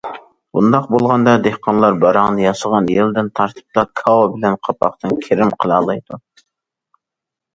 بۇنداق 0.57 0.85
بولغاندا 0.93 1.33
دېھقانلار 1.47 1.97
باراڭنى 2.03 2.43
ياسىغان 2.45 2.89
يىلىدىن 2.93 3.29
تارتىپلا 3.39 3.83
كاۋا 4.01 4.23
بىلەن 4.31 4.57
قاپاقتىن 4.69 5.13
كىرىم 5.27 5.51
قىلالايدۇ. 5.63 6.19